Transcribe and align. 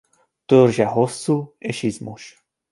Törzse 0.45 0.85
hosszú 0.85 1.55
és 1.57 1.83
izmos. 1.83 2.45